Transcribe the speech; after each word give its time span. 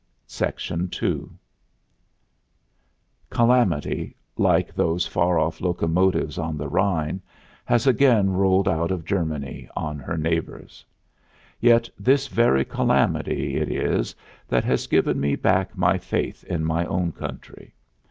II 0.41 1.25
Calamity, 3.29 4.15
like 4.35 4.73
those 4.73 5.05
far 5.05 5.37
off 5.37 5.61
locomotives 5.61 6.39
on 6.39 6.57
the 6.57 6.67
Rhine, 6.67 7.21
has 7.65 7.85
again 7.85 8.31
rolled 8.31 8.67
out 8.67 8.89
of 8.89 9.05
Germany 9.05 9.69
on 9.75 9.99
her 9.99 10.17
neighbors. 10.17 10.83
Yet 11.59 11.87
this 11.99 12.29
very 12.29 12.65
Calamity 12.65 13.57
it 13.57 13.69
is 13.69 14.15
that 14.47 14.63
has 14.63 14.87
given 14.87 15.19
me 15.19 15.35
back 15.35 15.77
my 15.77 15.99
faith 15.99 16.43
in 16.45 16.65
my 16.65 16.83
own 16.87 17.11
country. 17.11 17.75